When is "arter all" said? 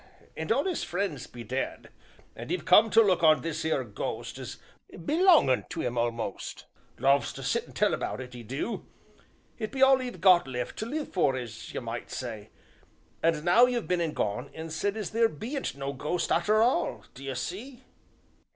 16.31-17.05